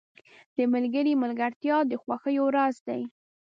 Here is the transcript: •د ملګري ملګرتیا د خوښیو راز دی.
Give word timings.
•د 0.57 0.57
ملګري 0.73 1.13
ملګرتیا 1.23 1.77
د 1.89 1.91
خوښیو 2.01 2.45
راز 2.55 2.75
دی. 2.87 3.01